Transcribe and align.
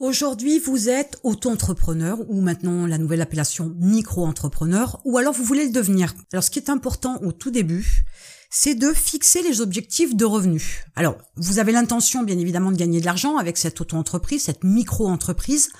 Aujourd'hui, 0.00 0.58
vous 0.58 0.88
êtes 0.88 1.20
auto-entrepreneur 1.22 2.18
ou 2.28 2.40
maintenant 2.40 2.84
la 2.84 2.98
nouvelle 2.98 3.20
appellation 3.20 3.72
micro-entrepreneur 3.78 5.00
ou 5.04 5.18
alors 5.18 5.32
vous 5.32 5.44
voulez 5.44 5.66
le 5.66 5.70
devenir. 5.70 6.14
Alors 6.32 6.42
ce 6.42 6.50
qui 6.50 6.58
est 6.58 6.68
important 6.68 7.22
au 7.22 7.30
tout 7.30 7.52
début, 7.52 8.04
c'est 8.50 8.74
de 8.74 8.92
fixer 8.92 9.40
les 9.42 9.60
objectifs 9.60 10.16
de 10.16 10.24
revenus. 10.24 10.80
Alors, 10.96 11.16
vous 11.36 11.60
avez 11.60 11.70
l'intention 11.70 12.24
bien 12.24 12.36
évidemment 12.36 12.72
de 12.72 12.76
gagner 12.76 13.00
de 13.00 13.04
l'argent 13.04 13.36
avec 13.36 13.56
cette 13.56 13.80
auto-entreprise, 13.80 14.42
cette 14.42 14.64
micro-entreprise, 14.64 15.70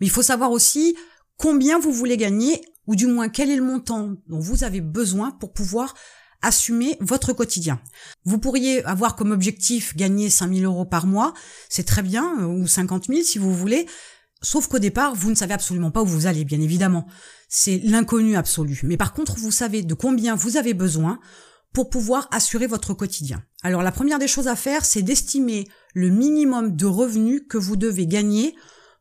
mais 0.00 0.06
il 0.06 0.10
faut 0.10 0.22
savoir 0.22 0.52
aussi 0.52 0.96
combien 1.36 1.78
vous 1.78 1.92
voulez 1.92 2.16
gagner 2.16 2.62
ou 2.86 2.96
du 2.96 3.06
moins 3.06 3.28
quel 3.28 3.50
est 3.50 3.56
le 3.56 3.62
montant 3.62 4.14
dont 4.26 4.40
vous 4.40 4.64
avez 4.64 4.80
besoin 4.80 5.32
pour 5.32 5.52
pouvoir 5.52 5.94
assumer 6.42 6.96
votre 7.00 7.32
quotidien. 7.32 7.80
Vous 8.24 8.38
pourriez 8.38 8.84
avoir 8.84 9.16
comme 9.16 9.32
objectif 9.32 9.96
gagner 9.96 10.30
5000 10.30 10.64
euros 10.64 10.84
par 10.84 11.06
mois, 11.06 11.34
c'est 11.68 11.86
très 11.86 12.02
bien, 12.02 12.36
euh, 12.40 12.46
ou 12.46 12.66
50 12.66 13.06
000 13.06 13.22
si 13.22 13.38
vous 13.38 13.54
voulez, 13.54 13.86
sauf 14.42 14.66
qu'au 14.66 14.78
départ, 14.78 15.14
vous 15.14 15.30
ne 15.30 15.34
savez 15.34 15.54
absolument 15.54 15.90
pas 15.90 16.02
où 16.02 16.06
vous 16.06 16.26
allez, 16.26 16.44
bien 16.44 16.60
évidemment. 16.60 17.06
C'est 17.48 17.78
l'inconnu 17.84 18.36
absolu. 18.36 18.80
Mais 18.84 18.96
par 18.96 19.12
contre, 19.12 19.36
vous 19.36 19.50
savez 19.50 19.82
de 19.82 19.94
combien 19.94 20.34
vous 20.34 20.56
avez 20.56 20.74
besoin 20.74 21.18
pour 21.72 21.90
pouvoir 21.90 22.28
assurer 22.32 22.66
votre 22.66 22.94
quotidien. 22.94 23.42
Alors 23.62 23.82
la 23.82 23.92
première 23.92 24.18
des 24.18 24.26
choses 24.26 24.48
à 24.48 24.56
faire, 24.56 24.84
c'est 24.84 25.02
d'estimer 25.02 25.68
le 25.94 26.08
minimum 26.08 26.74
de 26.74 26.86
revenus 26.86 27.42
que 27.48 27.58
vous 27.58 27.76
devez 27.76 28.06
gagner 28.06 28.56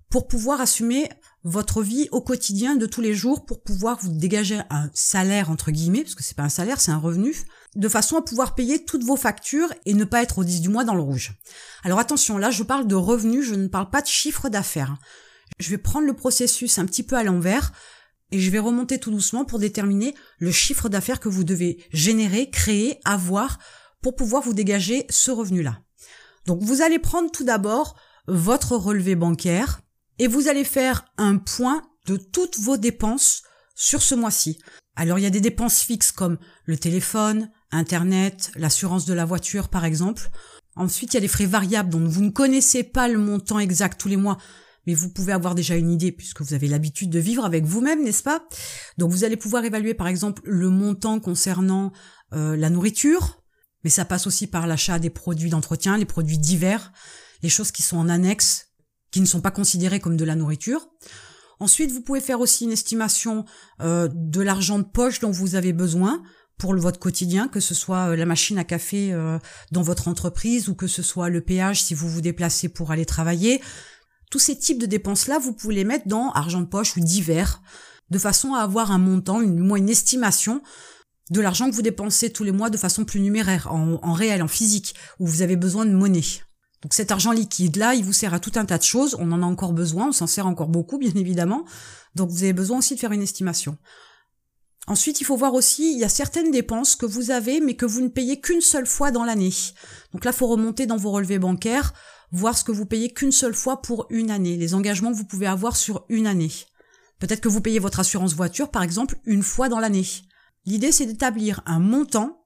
pour 0.10 0.28
pouvoir 0.28 0.62
assumer 0.62 1.10
votre 1.44 1.82
vie 1.82 2.10
au 2.12 2.22
quotidien 2.22 2.76
de 2.76 2.86
tous 2.86 3.02
les 3.02 3.14
jours 3.14 3.46
pour 3.46 3.62
pouvoir 3.62 3.98
vous 4.02 4.10
dégager 4.10 4.60
un 4.70 4.90
salaire 4.94 5.50
entre 5.50 5.72
guillemets 5.72 6.04
parce 6.04 6.16
que 6.16 6.24
c'est 6.24 6.36
pas 6.36 6.44
un 6.44 6.50
salaire 6.50 6.82
c'est 6.82 6.92
un 6.92 6.98
revenu 6.98 7.34
de 7.76 7.88
façon 7.88 8.18
à 8.18 8.22
pouvoir 8.22 8.56
payer 8.56 8.84
toutes 8.84 9.04
vos 9.04 9.16
factures 9.16 9.74
et 9.86 9.94
ne 9.94 10.04
pas 10.04 10.22
être 10.22 10.40
au 10.40 10.44
10 10.44 10.62
du 10.62 10.70
mois 10.70 10.84
dans 10.84 10.96
le 10.96 11.02
rouge. 11.02 11.34
Alors 11.84 12.00
attention 12.00 12.38
là 12.38 12.52
je 12.52 12.64
parle 12.64 12.88
de 12.88 12.96
revenus, 12.96 13.46
je 13.46 13.56
ne 13.56 13.68
parle 13.68 13.90
pas 13.90 14.02
de 14.02 14.08
chiffre 14.08 14.50
d'affaires. 14.50 14.98
Je 15.60 15.70
vais 15.70 15.78
prendre 15.78 16.08
le 16.08 16.16
processus 16.16 16.78
un 16.78 16.86
petit 16.86 17.04
peu 17.04 17.16
à 17.16 17.24
l'envers 17.24 17.72
et 18.32 18.40
je 18.40 18.52
vais 18.52 18.60
remonter 18.60 19.00
tout 19.00 19.12
doucement 19.12 19.46
pour 19.46 19.60
déterminer 19.60 20.16
le 20.40 20.52
chiffre 20.52 20.90
d'affaires 20.90 21.20
que 21.20 21.30
vous 21.30 21.44
devez 21.44 21.84
générer, 21.92 22.50
créer, 22.50 23.00
avoir 23.06 23.60
pour 24.02 24.16
pouvoir 24.16 24.44
vous 24.44 24.54
dégager 24.54 25.06
ce 25.10 25.32
revenu 25.32 25.62
là. 25.62 25.80
Donc 26.46 26.62
vous 26.62 26.82
allez 26.82 27.00
prendre 27.00 27.32
tout 27.32 27.44
d'abord 27.44 27.96
votre 28.28 28.76
relevé 28.76 29.16
bancaire 29.16 29.82
et 30.20 30.28
vous 30.28 30.48
allez 30.48 30.64
faire 30.64 31.06
un 31.18 31.38
point 31.38 31.82
de 32.06 32.18
toutes 32.18 32.60
vos 32.60 32.78
dépenses 32.78 33.44
sur 33.76 34.02
ce 34.02 34.14
mois-ci. 34.14 34.60
Alors 34.96 35.18
il 35.18 35.24
y 35.24 35.28
a 35.28 35.32
des 35.32 35.42
dépenses 35.42 35.82
fixes 35.82 36.12
comme 36.12 36.38
le 36.66 36.78
téléphone, 36.78 37.50
Internet, 37.72 38.52
l'assurance 38.56 39.06
de 39.06 39.14
la 39.14 39.26
voiture 39.26 39.70
par 39.70 39.86
exemple. 39.86 40.30
Ensuite 40.76 41.14
il 41.14 41.16
y 41.16 41.18
a 41.18 41.22
des 41.22 41.28
frais 41.28 41.46
variables 41.46 41.90
dont 41.90 42.06
vous 42.06 42.22
ne 42.22 42.30
connaissez 42.30 42.84
pas 42.84 43.08
le 43.08 43.18
montant 43.18 43.60
exact 43.60 44.00
tous 44.00 44.10
les 44.10 44.18
mois, 44.18 44.38
mais 44.86 44.94
vous 44.94 45.10
pouvez 45.10 45.32
avoir 45.32 45.56
déjà 45.56 45.76
une 45.76 45.92
idée 45.92 46.12
puisque 46.12 46.42
vous 46.42 46.54
avez 46.54 46.68
l'habitude 46.68 47.10
de 47.10 47.20
vivre 47.20 47.46
avec 47.46 47.64
vous-même, 47.64 48.04
n'est-ce 48.04 48.24
pas? 48.24 48.46
Donc 48.98 49.12
vous 49.12 49.24
allez 49.24 49.38
pouvoir 49.38 49.64
évaluer 49.64 49.94
par 49.94 50.08
exemple 50.08 50.42
le 50.46 50.70
montant 50.70 51.20
concernant 51.22 51.94
euh, 52.34 52.58
la 52.58 52.70
nourriture, 52.70 53.42
mais 53.84 53.90
ça 53.90 54.04
passe 54.04 54.28
aussi 54.28 54.48
par 54.48 54.68
l'achat 54.68 55.00
des 55.00 55.10
produits 55.10 55.50
d'entretien, 55.50 55.98
les 55.98 56.06
produits 56.06 56.40
divers, 56.40 56.92
les 57.42 57.50
choses 57.50 57.72
qui 57.72 57.84
sont 57.84 57.98
en 57.98 58.10
annexe, 58.10 58.69
qui 59.12 59.22
ne 59.22 59.26
sont 59.26 59.42
pas 59.42 59.52
considérés 59.52 60.00
comme 60.00 60.18
de 60.18 60.26
la 60.26 60.36
nourriture. 60.36 60.88
Ensuite, 61.60 61.92
vous 61.92 62.02
pouvez 62.02 62.22
faire 62.22 62.40
aussi 62.40 62.64
une 62.64 62.72
estimation 62.72 63.46
euh, 63.82 64.08
de 64.14 64.42
l'argent 64.42 64.80
de 64.80 64.84
poche 64.84 65.20
dont 65.20 65.32
vous 65.32 65.56
avez 65.56 65.74
besoin 65.74 66.24
pour 66.58 66.74
le, 66.74 66.82
votre 66.82 67.00
quotidien, 67.00 67.48
que 67.48 67.60
ce 67.60 67.74
soit 67.74 68.10
euh, 68.10 68.16
la 68.16 68.26
machine 68.26 68.58
à 68.58 68.64
café 68.64 69.12
euh, 69.12 69.40
dans 69.72 69.82
votre 69.82 70.08
entreprise 70.08 70.70
ou 70.70 70.76
que 70.76 70.88
ce 70.88 71.02
soit 71.02 71.30
le 71.30 71.42
péage 71.42 71.84
si 71.84 71.94
vous 71.94 72.08
vous 72.08 72.22
déplacez 72.22 72.70
pour 72.70 72.92
aller 72.92 73.06
travailler. 73.06 73.62
Tous 74.32 74.40
ces 74.40 74.58
types 74.58 74.80
de 74.80 74.86
dépenses-là, 74.86 75.40
vous 75.40 75.54
pouvez 75.54 75.76
les 75.76 75.84
mettre 75.84 76.08
dans 76.08 76.32
argent 76.32 76.62
de 76.62 76.68
poche 76.68 76.96
ou 76.96 77.00
divers, 77.02 77.62
de 78.10 78.20
façon 78.20 78.54
à 78.54 78.62
avoir 78.62 78.92
un 78.92 78.98
montant, 78.98 79.42
une, 79.42 79.60
moins 79.60 79.78
une 79.78 79.90
estimation 79.90 80.62
de 81.30 81.42
l'argent 81.42 81.70
que 81.70 81.76
vous 81.76 81.82
dépensez 81.82 82.32
tous 82.32 82.44
les 82.44 82.52
mois 82.52 82.70
de 82.70 82.78
façon 82.78 83.06
plus 83.06 83.20
numéraire, 83.20 83.72
en, 83.72 84.00
en 84.02 84.14
réel, 84.14 84.42
en 84.42 84.48
physique, 84.48 84.96
où 85.20 85.28
vous 85.28 85.42
avez 85.42 85.56
besoin 85.56 85.86
de 85.86 85.92
monnaie. 85.92 86.24
Donc 86.82 86.94
cet 86.94 87.12
argent 87.12 87.32
liquide 87.32 87.76
là, 87.76 87.94
il 87.94 88.06
vous 88.06 88.14
sert 88.14 88.34
à 88.34 88.40
tout 88.40 88.54
un 88.56 88.66
tas 88.66 88.78
de 88.78 88.84
choses. 88.84 89.16
On 89.20 89.32
en 89.32 89.42
a 89.42 89.46
encore 89.46 89.74
besoin, 89.74 90.10
on 90.10 90.14
s'en 90.14 90.28
sert 90.28 90.48
encore 90.48 90.70
beaucoup, 90.70 90.98
bien 90.98 91.14
évidemment. 91.16 91.66
Donc 92.16 92.30
vous 92.30 92.44
avez 92.44 92.54
besoin 92.54 92.80
aussi 92.80 92.96
de 92.96 93.00
faire 93.00 93.12
une 93.12 93.22
estimation. 93.22 93.78
Ensuite, 94.88 95.22
il 95.22 95.24
faut 95.24 95.36
voir 95.36 95.54
aussi, 95.54 95.94
il 95.94 96.00
y 96.00 96.04
a 96.04 96.10
certaines 96.10 96.50
dépenses 96.50 96.96
que 96.96 97.06
vous 97.06 97.30
avez, 97.30 97.60
mais 97.60 97.76
que 97.76 97.86
vous 97.86 98.02
ne 98.02 98.08
payez 98.08 98.42
qu'une 98.42 98.62
seule 98.62 98.88
fois 98.88 99.12
dans 99.12 99.24
l'année. 99.24 99.54
Donc 100.14 100.26
là, 100.26 100.32
il 100.32 100.38
faut 100.38 100.48
remonter 100.48 100.88
dans 100.88 100.98
vos 100.98 101.12
relevés 101.12 101.38
bancaires, 101.38 101.94
voir 102.32 102.58
ce 102.58 102.64
que 102.64 102.72
vous 102.72 102.88
payez 102.88 103.14
qu'une 103.14 103.32
seule 103.32 103.54
fois 103.54 103.84
pour 103.84 104.08
une 104.10 104.32
année, 104.32 104.58
les 104.58 104.74
engagements 104.74 105.12
que 105.12 105.18
vous 105.18 105.26
pouvez 105.26 105.46
avoir 105.46 105.76
sur 105.76 106.06
une 106.10 106.26
année. 106.26 106.52
Peut-être 107.20 107.42
que 107.42 107.50
vous 107.50 107.62
payez 107.62 107.78
votre 107.78 108.00
assurance 108.00 108.34
voiture, 108.34 108.72
par 108.72 108.82
exemple, 108.82 109.20
une 109.26 109.44
fois 109.44 109.70
dans 109.70 109.80
l'année. 109.80 110.08
L'idée, 110.66 110.92
c'est 110.92 111.06
d'établir 111.06 111.62
un 111.66 111.80
montant 111.80 112.46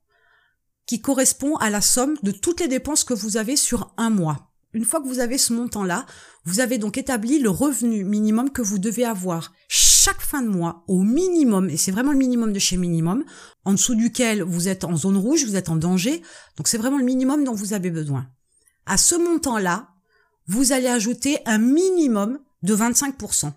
qui 0.85 1.01
correspond 1.01 1.55
à 1.57 1.69
la 1.69 1.81
somme 1.81 2.16
de 2.23 2.31
toutes 2.31 2.59
les 2.59 2.67
dépenses 2.67 3.03
que 3.03 3.13
vous 3.13 3.38
avez 3.38 3.55
sur 3.55 3.94
un 3.97 4.09
mois. 4.09 4.49
Une 4.73 4.85
fois 4.85 5.01
que 5.01 5.07
vous 5.07 5.19
avez 5.19 5.38
ce 5.38 5.53
montant-là, 5.53 6.05
vous 6.45 6.59
avez 6.59 6.79
donc 6.79 6.97
établi 6.97 7.39
le 7.39 7.49
revenu 7.49 8.03
minimum 8.03 8.51
que 8.51 8.63
vous 8.63 8.79
devez 8.79 9.05
avoir 9.05 9.53
chaque 9.67 10.21
fin 10.21 10.41
de 10.41 10.47
mois 10.47 10.83
au 10.88 11.03
minimum, 11.03 11.69
et 11.69 11.77
c'est 11.77 11.91
vraiment 11.91 12.11
le 12.11 12.17
minimum 12.17 12.51
de 12.51 12.59
chez 12.59 12.75
minimum, 12.75 13.23
en 13.66 13.73
dessous 13.73 13.95
duquel 13.95 14.41
vous 14.41 14.67
êtes 14.67 14.83
en 14.83 14.97
zone 14.97 15.17
rouge, 15.17 15.45
vous 15.45 15.55
êtes 15.55 15.69
en 15.69 15.75
danger, 15.75 16.21
donc 16.57 16.67
c'est 16.67 16.79
vraiment 16.79 16.97
le 16.97 17.05
minimum 17.05 17.44
dont 17.44 17.53
vous 17.53 17.73
avez 17.73 17.91
besoin. 17.91 18.27
À 18.85 18.97
ce 18.97 19.15
montant-là, 19.15 19.89
vous 20.47 20.73
allez 20.73 20.88
ajouter 20.88 21.38
un 21.45 21.59
minimum 21.59 22.39
de 22.63 22.75
25%. 22.75 23.53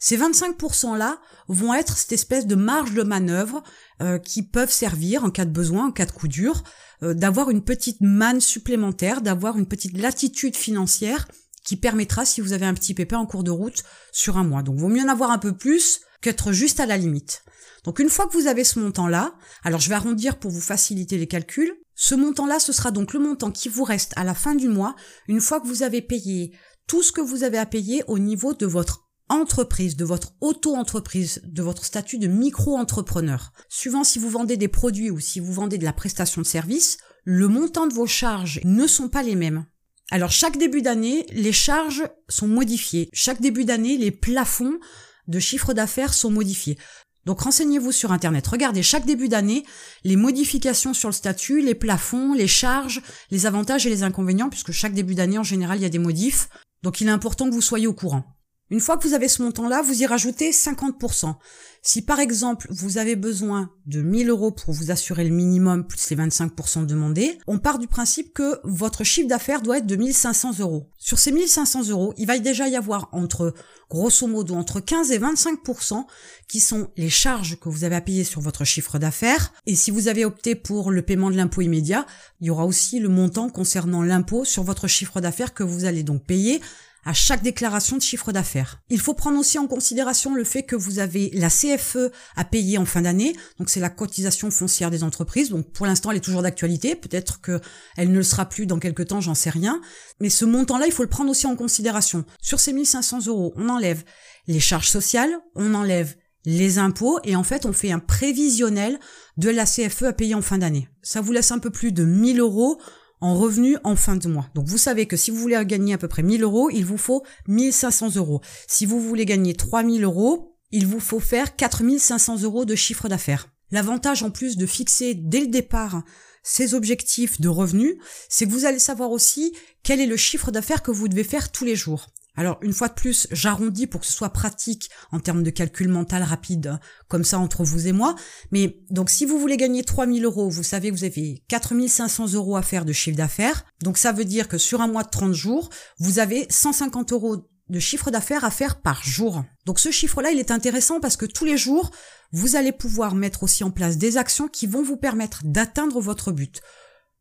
Ces 0.00 0.18
25%-là 0.18 1.20
vont 1.48 1.74
être 1.74 1.96
cette 1.96 2.12
espèce 2.12 2.46
de 2.46 2.54
marge 2.54 2.92
de 2.92 3.02
manœuvre 3.02 3.62
euh, 4.02 4.18
qui 4.18 4.42
peuvent 4.42 4.70
servir 4.70 5.24
en 5.24 5.30
cas 5.30 5.44
de 5.44 5.50
besoin, 5.50 5.86
en 5.86 5.92
cas 5.92 6.06
de 6.06 6.12
coup 6.12 6.28
dur, 6.28 6.62
euh, 7.02 7.14
d'avoir 7.14 7.50
une 7.50 7.62
petite 7.62 8.00
manne 8.00 8.40
supplémentaire, 8.40 9.20
d'avoir 9.20 9.58
une 9.58 9.66
petite 9.66 9.96
latitude 9.98 10.56
financière 10.56 11.28
qui 11.64 11.76
permettra, 11.76 12.24
si 12.24 12.40
vous 12.40 12.52
avez 12.52 12.66
un 12.66 12.74
petit 12.74 12.94
pépin 12.94 13.18
en 13.18 13.26
cours 13.26 13.42
de 13.42 13.50
route, 13.50 13.82
sur 14.12 14.38
un 14.38 14.44
mois. 14.44 14.62
Donc, 14.62 14.76
vaut 14.76 14.88
mieux 14.88 15.02
en 15.02 15.08
avoir 15.08 15.30
un 15.30 15.38
peu 15.38 15.56
plus 15.56 16.00
qu'être 16.20 16.52
juste 16.52 16.78
à 16.78 16.86
la 16.86 16.96
limite. 16.96 17.42
Donc, 17.84 17.98
une 17.98 18.08
fois 18.08 18.26
que 18.26 18.36
vous 18.36 18.46
avez 18.46 18.64
ce 18.64 18.78
montant-là, 18.78 19.34
alors 19.64 19.80
je 19.80 19.88
vais 19.88 19.94
arrondir 19.94 20.38
pour 20.38 20.50
vous 20.50 20.60
faciliter 20.60 21.18
les 21.18 21.26
calculs, 21.26 21.72
ce 21.94 22.14
montant-là, 22.14 22.58
ce 22.60 22.72
sera 22.72 22.90
donc 22.90 23.14
le 23.14 23.20
montant 23.20 23.50
qui 23.50 23.68
vous 23.68 23.84
reste 23.84 24.12
à 24.16 24.24
la 24.24 24.34
fin 24.34 24.54
du 24.54 24.68
mois, 24.68 24.94
une 25.28 25.40
fois 25.40 25.60
que 25.60 25.66
vous 25.66 25.82
avez 25.82 26.02
payé 26.02 26.52
tout 26.86 27.02
ce 27.02 27.10
que 27.10 27.20
vous 27.20 27.42
avez 27.42 27.58
à 27.58 27.66
payer 27.66 28.04
au 28.06 28.18
niveau 28.18 28.54
de 28.54 28.66
votre 28.66 29.05
entreprise, 29.28 29.96
de 29.96 30.04
votre 30.04 30.34
auto-entreprise, 30.40 31.42
de 31.44 31.62
votre 31.62 31.84
statut 31.84 32.18
de 32.18 32.26
micro-entrepreneur. 32.26 33.52
Suivant 33.68 34.04
si 34.04 34.18
vous 34.18 34.30
vendez 34.30 34.56
des 34.56 34.68
produits 34.68 35.10
ou 35.10 35.20
si 35.20 35.40
vous 35.40 35.52
vendez 35.52 35.78
de 35.78 35.84
la 35.84 35.92
prestation 35.92 36.40
de 36.40 36.46
service, 36.46 36.98
le 37.24 37.48
montant 37.48 37.86
de 37.86 37.94
vos 37.94 38.06
charges 38.06 38.60
ne 38.64 38.86
sont 38.86 39.08
pas 39.08 39.22
les 39.22 39.34
mêmes. 39.34 39.66
Alors 40.10 40.30
chaque 40.30 40.56
début 40.56 40.82
d'année, 40.82 41.26
les 41.32 41.52
charges 41.52 42.04
sont 42.28 42.46
modifiées. 42.46 43.08
Chaque 43.12 43.40
début 43.40 43.64
d'année, 43.64 43.96
les 43.98 44.12
plafonds 44.12 44.78
de 45.26 45.40
chiffre 45.40 45.74
d'affaires 45.74 46.14
sont 46.14 46.30
modifiés. 46.30 46.78
Donc 47.24 47.40
renseignez-vous 47.40 47.90
sur 47.90 48.12
Internet. 48.12 48.46
Regardez 48.46 48.84
chaque 48.84 49.04
début 49.04 49.28
d'année 49.28 49.64
les 50.04 50.14
modifications 50.14 50.94
sur 50.94 51.08
le 51.08 51.12
statut, 51.12 51.60
les 51.60 51.74
plafonds, 51.74 52.34
les 52.34 52.46
charges, 52.46 53.02
les 53.32 53.46
avantages 53.46 53.84
et 53.84 53.90
les 53.90 54.04
inconvénients, 54.04 54.48
puisque 54.48 54.70
chaque 54.70 54.94
début 54.94 55.16
d'année, 55.16 55.38
en 55.38 55.42
général, 55.42 55.78
il 55.78 55.82
y 55.82 55.86
a 55.86 55.90
des 55.90 55.98
modifs. 55.98 56.48
Donc 56.84 57.00
il 57.00 57.08
est 57.08 57.10
important 57.10 57.48
que 57.48 57.54
vous 57.54 57.60
soyez 57.60 57.88
au 57.88 57.94
courant. 57.94 58.35
Une 58.68 58.80
fois 58.80 58.96
que 58.96 59.06
vous 59.06 59.14
avez 59.14 59.28
ce 59.28 59.42
montant-là, 59.42 59.80
vous 59.80 60.02
y 60.02 60.06
rajoutez 60.06 60.50
50%. 60.50 61.36
Si 61.82 62.02
par 62.02 62.18
exemple 62.18 62.66
vous 62.70 62.98
avez 62.98 63.14
besoin 63.14 63.70
de 63.86 64.02
1000 64.02 64.28
euros 64.28 64.50
pour 64.50 64.74
vous 64.74 64.90
assurer 64.90 65.22
le 65.22 65.30
minimum 65.30 65.86
plus 65.86 66.10
les 66.10 66.16
25% 66.16 66.84
demandés, 66.84 67.38
on 67.46 67.60
part 67.60 67.78
du 67.78 67.86
principe 67.86 68.34
que 68.34 68.58
votre 68.64 69.04
chiffre 69.04 69.28
d'affaires 69.28 69.62
doit 69.62 69.78
être 69.78 69.86
de 69.86 69.94
1500 69.94 70.58
euros. 70.58 70.90
Sur 70.98 71.20
ces 71.20 71.30
1500 71.30 71.90
euros, 71.90 72.12
il 72.16 72.26
va 72.26 72.40
déjà 72.40 72.66
y 72.66 72.74
avoir 72.74 73.08
entre, 73.12 73.54
grosso 73.88 74.26
modo, 74.26 74.56
entre 74.56 74.80
15 74.80 75.12
et 75.12 75.20
25% 75.20 76.04
qui 76.48 76.58
sont 76.58 76.90
les 76.96 77.08
charges 77.08 77.60
que 77.60 77.68
vous 77.68 77.84
avez 77.84 77.94
à 77.94 78.00
payer 78.00 78.24
sur 78.24 78.40
votre 78.40 78.64
chiffre 78.64 78.98
d'affaires. 78.98 79.52
Et 79.66 79.76
si 79.76 79.92
vous 79.92 80.08
avez 80.08 80.24
opté 80.24 80.56
pour 80.56 80.90
le 80.90 81.02
paiement 81.02 81.30
de 81.30 81.36
l'impôt 81.36 81.60
immédiat, 81.60 82.04
il 82.40 82.48
y 82.48 82.50
aura 82.50 82.66
aussi 82.66 82.98
le 82.98 83.10
montant 83.10 83.48
concernant 83.48 84.02
l'impôt 84.02 84.44
sur 84.44 84.64
votre 84.64 84.88
chiffre 84.88 85.20
d'affaires 85.20 85.54
que 85.54 85.62
vous 85.62 85.84
allez 85.84 86.02
donc 86.02 86.24
payer 86.24 86.60
à 87.06 87.12
chaque 87.12 87.42
déclaration 87.42 87.96
de 87.96 88.02
chiffre 88.02 88.32
d'affaires. 88.32 88.82
Il 88.90 89.00
faut 89.00 89.14
prendre 89.14 89.38
aussi 89.38 89.58
en 89.58 89.68
considération 89.68 90.34
le 90.34 90.42
fait 90.42 90.64
que 90.64 90.74
vous 90.74 90.98
avez 90.98 91.30
la 91.32 91.48
CFE 91.48 92.10
à 92.34 92.44
payer 92.44 92.78
en 92.78 92.84
fin 92.84 93.02
d'année, 93.02 93.34
donc 93.58 93.70
c'est 93.70 93.80
la 93.80 93.90
cotisation 93.90 94.50
foncière 94.50 94.90
des 94.90 95.04
entreprises. 95.04 95.50
Donc 95.50 95.70
pour 95.72 95.86
l'instant, 95.86 96.10
elle 96.10 96.16
est 96.16 96.20
toujours 96.20 96.42
d'actualité. 96.42 96.96
Peut-être 96.96 97.40
que 97.40 97.60
elle 97.96 98.10
ne 98.10 98.16
le 98.16 98.22
sera 98.24 98.46
plus 98.48 98.66
dans 98.66 98.80
quelques 98.80 99.06
temps, 99.06 99.20
j'en 99.20 99.36
sais 99.36 99.50
rien. 99.50 99.80
Mais 100.20 100.30
ce 100.30 100.44
montant-là, 100.44 100.86
il 100.86 100.92
faut 100.92 101.04
le 101.04 101.08
prendre 101.08 101.30
aussi 101.30 101.46
en 101.46 101.54
considération. 101.54 102.24
Sur 102.42 102.58
ces 102.58 102.72
1500 102.72 103.26
euros, 103.28 103.54
on 103.56 103.68
enlève 103.68 104.02
les 104.48 104.60
charges 104.60 104.88
sociales, 104.88 105.38
on 105.54 105.74
enlève 105.74 106.16
les 106.44 106.78
impôts 106.78 107.18
et 107.24 107.36
en 107.36 107.42
fait 107.42 107.66
on 107.66 107.72
fait 107.72 107.90
un 107.90 107.98
prévisionnel 107.98 108.98
de 109.36 109.50
la 109.50 109.64
CFE 109.64 110.04
à 110.04 110.12
payer 110.12 110.34
en 110.34 110.42
fin 110.42 110.58
d'année. 110.58 110.88
Ça 111.02 111.20
vous 111.20 111.32
laisse 111.32 111.50
un 111.50 111.58
peu 111.58 111.70
plus 111.70 111.92
de 111.92 112.04
1000 112.04 112.40
euros 112.40 112.80
en 113.20 113.36
revenu 113.36 113.76
en 113.84 113.96
fin 113.96 114.16
de 114.16 114.28
mois. 114.28 114.48
Donc 114.54 114.66
vous 114.66 114.78
savez 114.78 115.06
que 115.06 115.16
si 115.16 115.30
vous 115.30 115.38
voulez 115.38 115.58
gagner 115.64 115.94
à 115.94 115.98
peu 115.98 116.08
près 116.08 116.22
1000 116.22 116.42
euros, 116.42 116.70
il 116.70 116.84
vous 116.84 116.98
faut 116.98 117.22
1500 117.48 118.16
euros. 118.16 118.40
Si 118.68 118.86
vous 118.86 119.00
voulez 119.00 119.24
gagner 119.24 119.54
3000 119.54 120.04
euros, 120.04 120.56
il 120.70 120.86
vous 120.86 121.00
faut 121.00 121.20
faire 121.20 121.56
4500 121.56 122.42
euros 122.42 122.64
de 122.64 122.74
chiffre 122.74 123.08
d'affaires. 123.08 123.48
L'avantage 123.70 124.22
en 124.22 124.30
plus 124.30 124.56
de 124.56 124.66
fixer 124.66 125.14
dès 125.14 125.40
le 125.40 125.48
départ 125.48 126.02
ces 126.42 126.74
objectifs 126.74 127.40
de 127.40 127.48
revenus, 127.48 127.96
c'est 128.28 128.46
que 128.46 128.52
vous 128.52 128.66
allez 128.66 128.78
savoir 128.78 129.10
aussi 129.10 129.52
quel 129.82 130.00
est 130.00 130.06
le 130.06 130.16
chiffre 130.16 130.52
d'affaires 130.52 130.82
que 130.82 130.92
vous 130.92 131.08
devez 131.08 131.24
faire 131.24 131.50
tous 131.50 131.64
les 131.64 131.74
jours. 131.74 132.06
Alors 132.36 132.58
une 132.62 132.72
fois 132.72 132.88
de 132.88 132.94
plus, 132.94 133.26
j'arrondis 133.32 133.86
pour 133.86 134.00
que 134.00 134.06
ce 134.06 134.12
soit 134.12 134.30
pratique 134.30 134.90
en 135.10 135.20
termes 135.20 135.42
de 135.42 135.50
calcul 135.50 135.88
mental 135.88 136.22
rapide, 136.22 136.78
comme 137.08 137.24
ça 137.24 137.38
entre 137.38 137.64
vous 137.64 137.88
et 137.88 137.92
moi. 137.92 138.14
Mais 138.52 138.80
donc 138.90 139.10
si 139.10 139.24
vous 139.24 139.38
voulez 139.38 139.56
gagner 139.56 139.82
3000 139.82 140.24
euros, 140.24 140.50
vous 140.50 140.62
savez 140.62 140.90
que 140.90 140.94
vous 140.94 141.04
avez 141.04 141.42
4500 141.48 142.34
euros 142.34 142.56
à 142.56 142.62
faire 142.62 142.84
de 142.84 142.92
chiffre 142.92 143.16
d'affaires. 143.16 143.64
Donc 143.82 143.98
ça 143.98 144.12
veut 144.12 144.24
dire 144.24 144.48
que 144.48 144.58
sur 144.58 144.80
un 144.80 144.88
mois 144.88 145.02
de 145.02 145.10
30 145.10 145.32
jours, 145.32 145.70
vous 145.98 146.18
avez 146.18 146.46
150 146.50 147.12
euros 147.12 147.48
de 147.68 147.80
chiffre 147.80 148.10
d'affaires 148.10 148.44
à 148.44 148.50
faire 148.50 148.80
par 148.80 149.02
jour. 149.02 149.44
Donc 149.64 149.80
ce 149.80 149.90
chiffre-là, 149.90 150.30
il 150.30 150.38
est 150.38 150.50
intéressant 150.50 151.00
parce 151.00 151.16
que 151.16 151.26
tous 151.26 151.44
les 151.44 151.56
jours, 151.56 151.90
vous 152.32 152.56
allez 152.56 152.72
pouvoir 152.72 153.14
mettre 153.14 153.42
aussi 153.42 153.64
en 153.64 153.70
place 153.70 153.96
des 153.96 154.16
actions 154.16 154.48
qui 154.48 154.66
vont 154.66 154.82
vous 154.82 154.96
permettre 154.96 155.40
d'atteindre 155.44 156.00
votre 156.00 156.32
but. 156.32 156.60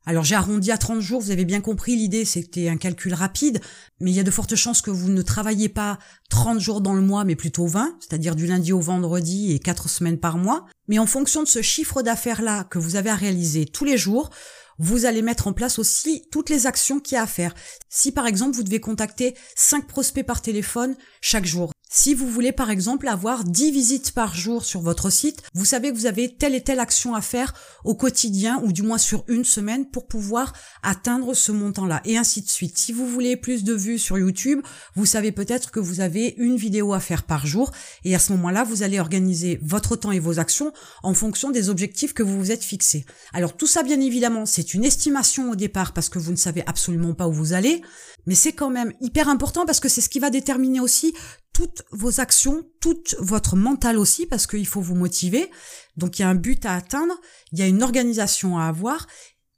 Alors 0.08 0.24
j'ai 0.24 0.36
arrondi 0.36 0.72
à 0.72 0.78
30 0.78 1.00
jours, 1.02 1.20
vous 1.20 1.32
avez 1.32 1.46
bien 1.46 1.62
compris, 1.62 1.96
l'idée 1.96 2.26
c'était 2.26 2.70
un 2.70 2.78
calcul 2.78 3.16
rapide, 3.16 3.60
mais 4.00 4.12
il 4.12 4.14
y 4.14 4.20
a 4.20 4.24
de 4.24 4.30
fortes 4.30 4.56
chances 4.56 4.84
que 4.84 4.92
vous 4.92 5.10
ne 5.10 5.24
travaillez 5.24 5.68
pas 5.68 5.98
30 6.30 6.60
jours 6.60 6.82
dans 6.82 6.94
le 6.94 7.02
mois, 7.02 7.24
mais 7.24 7.36
plutôt 7.36 7.66
20, 7.66 7.98
c'est-à-dire 8.00 8.36
du 8.36 8.46
lundi 8.46 8.72
au 8.72 8.80
vendredi 8.80 9.54
et 9.54 9.60
4 9.60 9.90
semaines 9.90 10.20
par 10.20 10.38
mois. 10.38 10.68
Mais 10.88 11.00
en 11.00 11.08
fonction 11.08 11.42
de 11.42 11.48
ce 11.48 11.64
chiffre 11.64 12.04
d'affaires-là 12.04 12.66
que 12.66 12.78
vous 12.78 12.98
avez 12.98 13.10
à 13.10 13.16
réaliser 13.16 13.66
tous 13.66 13.84
les 13.84 13.98
jours, 13.98 14.30
vous 14.78 15.06
allez 15.06 15.24
mettre 15.24 15.48
en 15.48 15.54
place 15.54 15.80
aussi 15.80 16.28
toutes 16.32 16.52
les 16.52 16.68
actions 16.68 17.00
qu'il 17.00 17.16
y 17.16 17.18
a 17.18 17.24
à 17.24 17.28
faire. 17.28 17.56
Si 17.90 18.12
par 18.12 18.28
exemple 18.28 18.56
vous 18.56 18.64
devez 18.64 18.80
contacter 18.80 19.34
5 19.56 19.88
prospects 19.88 20.26
par 20.26 20.44
téléphone 20.44 20.96
chaque 21.20 21.46
jour, 21.46 21.72
si 21.98 22.14
vous 22.14 22.28
voulez 22.28 22.52
par 22.52 22.70
exemple 22.70 23.08
avoir 23.08 23.46
10 23.46 23.72
visites 23.72 24.12
par 24.12 24.36
jour 24.36 24.66
sur 24.66 24.82
votre 24.82 25.10
site, 25.10 25.42
vous 25.54 25.64
savez 25.64 25.92
que 25.92 25.96
vous 25.96 26.08
avez 26.08 26.36
telle 26.36 26.54
et 26.54 26.62
telle 26.62 26.82
action 26.82 27.16
à 27.16 27.22
faire 27.22 27.54
au 27.86 27.96
quotidien 27.96 28.62
ou 28.66 28.74
du 28.74 28.82
moins 28.82 28.98
sur 28.98 29.24
une 29.30 29.46
semaine 29.46 29.86
pour 29.90 30.06
pouvoir 30.06 30.52
atteindre 30.84 31.34
ce 31.34 31.54
montant-là 31.54 32.02
et 32.04 32.18
ainsi 32.18 32.42
de 32.42 32.50
suite. 32.50 32.78
Si 32.78 32.92
vous 32.92 33.08
voulez 33.08 33.38
plus 33.38 33.64
de 33.64 33.74
vues 33.74 33.98
sur 33.98 34.18
YouTube, 34.18 34.60
vous 34.96 35.06
savez 35.06 35.32
peut-être 35.32 35.72
que 35.72 35.80
vous 35.80 36.02
avez 36.02 36.36
une 36.38 36.58
vidéo 36.58 36.92
à 36.94 37.00
faire 37.00 37.24
par 37.24 37.48
jour 37.48 37.72
et 38.04 38.14
à 38.14 38.20
ce 38.20 38.34
moment-là, 38.34 38.66
vous 38.66 38.84
allez 38.84 39.00
organiser 39.00 39.58
votre 39.64 39.96
temps 39.96 40.12
et 40.12 40.20
vos 40.20 40.38
actions 40.38 40.74
en 41.02 41.14
fonction 41.14 41.50
des 41.50 41.70
objectifs 41.70 42.14
que 42.14 42.24
vous 42.24 42.38
vous 42.38 42.52
êtes 42.52 42.64
fixés. 42.64 43.06
Alors 43.32 43.56
tout 43.56 43.68
ça, 43.68 43.84
bien 43.84 44.02
évidemment, 44.02 44.46
c'est 44.46 44.74
une 44.74 44.84
estimation 44.84 45.50
au 45.50 45.56
départ 45.56 45.94
parce 45.94 46.10
que 46.10 46.20
vous 46.20 46.32
ne 46.32 46.38
savez 46.38 46.64
absolument 46.68 47.14
pas 47.14 47.30
où 47.30 47.34
vous 47.34 47.54
allez, 47.54 47.82
mais 48.26 48.36
c'est 48.36 48.54
quand 48.54 48.70
même 48.70 48.92
hyper 49.00 49.30
important 49.30 49.66
parce 49.66 49.80
que 49.80 49.88
c'est 49.88 50.02
ce 50.02 50.10
qui 50.10 50.20
va 50.20 50.30
déterminer 50.30 50.82
aussi 50.82 51.14
toutes 51.56 51.84
vos 51.92 52.20
actions, 52.20 52.70
tout 52.82 53.02
votre 53.18 53.56
mental 53.56 53.98
aussi, 53.98 54.26
parce 54.26 54.46
qu'il 54.46 54.68
faut 54.68 54.82
vous 54.82 54.94
motiver. 54.94 55.50
Donc 55.96 56.20
il 56.20 56.24
y 56.24 56.26
a 56.26 56.30
un 56.30 56.36
but 56.36 56.66
à 56.66 56.76
atteindre, 56.76 57.14
il 57.54 57.60
y 57.60 57.62
a 57.62 57.68
une 57.68 57.82
organisation 57.82 58.58
à 58.58 58.66
avoir. 58.66 59.08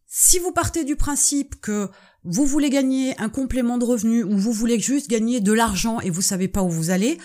Si 0.06 0.38
vous 0.38 0.52
partez 0.52 0.84
du 0.84 0.96
principe 0.96 1.60
que 1.60 1.90
vous 2.24 2.46
voulez 2.46 2.70
gagner 2.70 3.20
un 3.20 3.30
complément 3.30 3.80
de 3.80 3.86
revenu 3.86 4.24
ou 4.24 4.38
vous 4.38 4.52
voulez 4.52 4.80
juste 4.80 5.10
gagner 5.10 5.42
de 5.42 5.52
l'argent 5.52 6.00
et 6.00 6.12
vous 6.12 6.22
savez 6.22 6.48
pas 6.48 6.62
où 6.62 6.70
vous 6.70 6.92
allez, 6.92 7.18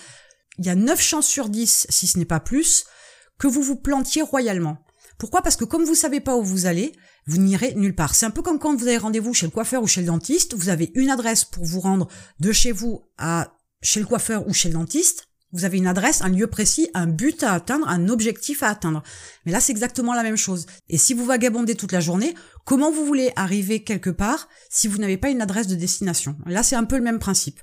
il 0.57 0.65
y 0.65 0.69
a 0.69 0.75
9 0.75 0.99
chances 0.99 1.27
sur 1.27 1.49
10, 1.49 1.85
si 1.89 2.07
ce 2.07 2.17
n'est 2.17 2.25
pas 2.25 2.39
plus, 2.39 2.85
que 3.37 3.45
vous 3.45 3.61
vous 3.61 3.75
plantiez 3.75 4.23
royalement. 4.23 4.79
Pourquoi? 5.19 5.43
Parce 5.43 5.55
que 5.55 5.65
comme 5.65 5.85
vous 5.85 5.93
savez 5.93 6.19
pas 6.19 6.35
où 6.35 6.43
vous 6.43 6.65
allez, 6.65 6.93
vous 7.27 7.37
n'irez 7.37 7.75
nulle 7.75 7.93
part. 7.93 8.15
C'est 8.15 8.25
un 8.25 8.31
peu 8.31 8.41
comme 8.41 8.57
quand 8.57 8.75
vous 8.75 8.87
avez 8.87 8.97
rendez-vous 8.97 9.35
chez 9.35 9.45
le 9.45 9.51
coiffeur 9.51 9.83
ou 9.83 9.87
chez 9.87 10.01
le 10.01 10.07
dentiste, 10.07 10.55
vous 10.55 10.69
avez 10.69 10.91
une 10.95 11.11
adresse 11.11 11.45
pour 11.45 11.63
vous 11.63 11.79
rendre 11.79 12.07
de 12.39 12.51
chez 12.51 12.71
vous 12.71 13.03
à 13.19 13.55
chez 13.83 13.99
le 13.99 14.07
coiffeur 14.07 14.47
ou 14.47 14.53
chez 14.53 14.69
le 14.69 14.73
dentiste, 14.73 15.27
vous 15.51 15.65
avez 15.65 15.77
une 15.77 15.85
adresse, 15.85 16.23
un 16.23 16.29
lieu 16.29 16.47
précis, 16.47 16.89
un 16.95 17.05
but 17.05 17.43
à 17.43 17.53
atteindre, 17.53 17.87
un 17.87 18.09
objectif 18.09 18.63
à 18.63 18.69
atteindre. 18.69 19.03
Mais 19.45 19.51
là, 19.51 19.59
c'est 19.59 19.71
exactement 19.71 20.15
la 20.15 20.23
même 20.23 20.35
chose. 20.35 20.65
Et 20.89 20.97
si 20.97 21.13
vous 21.13 21.25
vagabondez 21.25 21.75
toute 21.75 21.91
la 21.91 21.99
journée, 21.99 22.33
comment 22.65 22.91
vous 22.91 23.05
voulez 23.05 23.31
arriver 23.35 23.83
quelque 23.83 24.09
part 24.09 24.49
si 24.71 24.87
vous 24.87 24.97
n'avez 24.97 25.17
pas 25.17 25.29
une 25.29 25.43
adresse 25.43 25.67
de 25.67 25.75
destination? 25.75 26.35
Là, 26.47 26.63
c'est 26.63 26.75
un 26.75 26.85
peu 26.85 26.97
le 26.97 27.03
même 27.03 27.19
principe. 27.19 27.59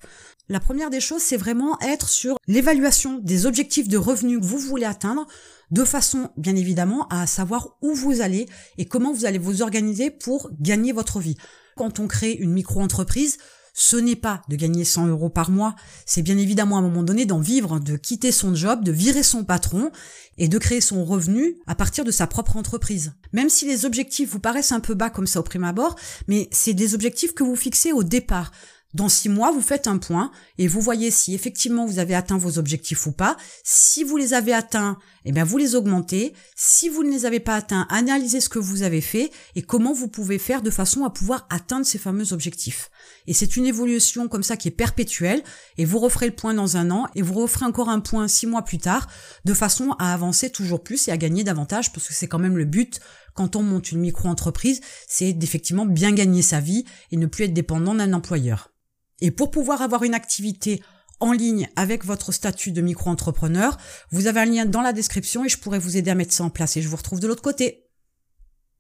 La 0.48 0.60
première 0.60 0.90
des 0.90 1.00
choses, 1.00 1.22
c'est 1.22 1.36
vraiment 1.36 1.80
être 1.80 2.08
sur 2.08 2.36
l'évaluation 2.46 3.18
des 3.18 3.46
objectifs 3.46 3.88
de 3.88 3.98
revenus 3.98 4.38
que 4.38 4.44
vous 4.44 4.58
voulez 4.58 4.86
atteindre, 4.86 5.26
de 5.72 5.84
façon, 5.84 6.30
bien 6.36 6.54
évidemment, 6.54 7.08
à 7.08 7.26
savoir 7.26 7.76
où 7.82 7.92
vous 7.94 8.20
allez 8.20 8.48
et 8.78 8.86
comment 8.86 9.12
vous 9.12 9.24
allez 9.24 9.38
vous 9.38 9.62
organiser 9.62 10.10
pour 10.10 10.50
gagner 10.60 10.92
votre 10.92 11.18
vie. 11.18 11.36
Quand 11.76 11.98
on 11.98 12.06
crée 12.06 12.32
une 12.32 12.52
micro-entreprise, 12.52 13.38
ce 13.80 13.96
n'est 13.96 14.14
pas 14.14 14.42
de 14.50 14.56
gagner 14.56 14.84
100 14.84 15.06
euros 15.06 15.30
par 15.30 15.50
mois, 15.50 15.74
c'est 16.04 16.20
bien 16.20 16.36
évidemment 16.36 16.76
à 16.76 16.80
un 16.80 16.82
moment 16.82 17.02
donné 17.02 17.24
d'en 17.24 17.40
vivre, 17.40 17.80
de 17.80 17.96
quitter 17.96 18.30
son 18.30 18.54
job, 18.54 18.84
de 18.84 18.92
virer 18.92 19.22
son 19.22 19.42
patron 19.42 19.90
et 20.36 20.48
de 20.48 20.58
créer 20.58 20.82
son 20.82 21.02
revenu 21.02 21.56
à 21.66 21.74
partir 21.74 22.04
de 22.04 22.10
sa 22.10 22.26
propre 22.26 22.58
entreprise. 22.58 23.14
Même 23.32 23.48
si 23.48 23.66
les 23.66 23.86
objectifs 23.86 24.32
vous 24.32 24.38
paraissent 24.38 24.72
un 24.72 24.80
peu 24.80 24.92
bas 24.92 25.08
comme 25.08 25.26
ça 25.26 25.40
au 25.40 25.42
prime 25.42 25.64
abord, 25.64 25.96
mais 26.28 26.46
c'est 26.52 26.74
des 26.74 26.94
objectifs 26.94 27.32
que 27.32 27.42
vous 27.42 27.56
fixez 27.56 27.90
au 27.90 28.02
départ. 28.02 28.52
Dans 28.92 29.08
six 29.08 29.28
mois, 29.28 29.52
vous 29.52 29.60
faites 29.60 29.86
un 29.86 29.98
point 29.98 30.32
et 30.58 30.66
vous 30.66 30.80
voyez 30.80 31.12
si 31.12 31.32
effectivement 31.32 31.86
vous 31.86 32.00
avez 32.00 32.14
atteint 32.16 32.38
vos 32.38 32.58
objectifs 32.58 33.06
ou 33.06 33.12
pas. 33.12 33.36
Si 33.62 34.02
vous 34.02 34.16
les 34.16 34.34
avez 34.34 34.52
atteints, 34.52 34.98
eh 35.24 35.30
bien 35.30 35.44
vous 35.44 35.58
les 35.58 35.76
augmentez. 35.76 36.34
Si 36.56 36.88
vous 36.88 37.04
ne 37.04 37.10
les 37.10 37.24
avez 37.24 37.38
pas 37.38 37.54
atteints, 37.54 37.86
analysez 37.88 38.40
ce 38.40 38.48
que 38.48 38.58
vous 38.58 38.82
avez 38.82 39.00
fait 39.00 39.30
et 39.54 39.62
comment 39.62 39.92
vous 39.92 40.08
pouvez 40.08 40.38
faire 40.38 40.60
de 40.60 40.70
façon 40.70 41.04
à 41.04 41.10
pouvoir 41.10 41.46
atteindre 41.50 41.86
ces 41.86 41.98
fameux 41.98 42.32
objectifs. 42.32 42.90
Et 43.28 43.32
c'est 43.32 43.56
une 43.56 43.66
évolution 43.66 44.26
comme 44.26 44.42
ça 44.42 44.56
qui 44.56 44.66
est 44.66 44.72
perpétuelle 44.72 45.44
et 45.78 45.84
vous 45.84 46.00
referez 46.00 46.26
le 46.26 46.34
point 46.34 46.54
dans 46.54 46.76
un 46.76 46.90
an 46.90 47.06
et 47.14 47.22
vous 47.22 47.34
referez 47.34 47.66
encore 47.66 47.90
un 47.90 48.00
point 48.00 48.26
six 48.26 48.48
mois 48.48 48.62
plus 48.62 48.78
tard 48.78 49.06
de 49.44 49.54
façon 49.54 49.92
à 50.00 50.12
avancer 50.12 50.50
toujours 50.50 50.82
plus 50.82 51.06
et 51.06 51.12
à 51.12 51.16
gagner 51.16 51.44
davantage 51.44 51.92
parce 51.92 52.08
que 52.08 52.14
c'est 52.14 52.26
quand 52.26 52.40
même 52.40 52.58
le 52.58 52.64
but 52.64 52.98
quand 53.34 53.54
on 53.54 53.62
monte 53.62 53.92
une 53.92 54.00
micro-entreprise, 54.00 54.80
c'est 55.06 55.32
d'effectivement 55.32 55.86
bien 55.86 56.12
gagner 56.12 56.42
sa 56.42 56.58
vie 56.58 56.84
et 57.12 57.16
ne 57.16 57.26
plus 57.26 57.44
être 57.44 57.54
dépendant 57.54 57.94
d'un 57.94 58.12
employeur. 58.12 58.69
Et 59.20 59.30
pour 59.30 59.50
pouvoir 59.50 59.82
avoir 59.82 60.02
une 60.04 60.14
activité 60.14 60.82
en 61.20 61.32
ligne 61.32 61.68
avec 61.76 62.04
votre 62.04 62.32
statut 62.32 62.72
de 62.72 62.80
micro-entrepreneur, 62.80 63.76
vous 64.10 64.26
avez 64.26 64.40
un 64.40 64.46
lien 64.46 64.66
dans 64.66 64.80
la 64.80 64.92
description 64.92 65.44
et 65.44 65.48
je 65.48 65.58
pourrais 65.58 65.78
vous 65.78 65.96
aider 65.96 66.10
à 66.10 66.14
mettre 66.14 66.32
ça 66.32 66.44
en 66.44 66.50
place 66.50 66.76
et 66.76 66.82
je 66.82 66.88
vous 66.88 66.96
retrouve 66.96 67.20
de 67.20 67.26
l'autre 67.26 67.42
côté. 67.42 67.89